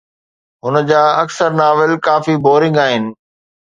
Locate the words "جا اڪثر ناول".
0.91-1.93